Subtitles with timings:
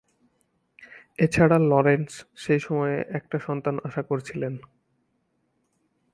[1.19, 2.11] এছাড়া, লরেন্স
[2.35, 4.53] সেই সময়ে একটা সন্তান আশা করছিলেন।